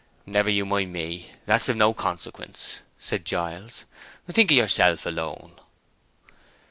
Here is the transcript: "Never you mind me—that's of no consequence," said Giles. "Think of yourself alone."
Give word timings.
"Never 0.25 0.49
you 0.49 0.65
mind 0.65 0.91
me—that's 0.91 1.69
of 1.69 1.75
no 1.77 1.93
consequence," 1.93 2.81
said 2.97 3.23
Giles. 3.23 3.85
"Think 4.31 4.49
of 4.49 4.57
yourself 4.57 5.05
alone." 5.05 5.59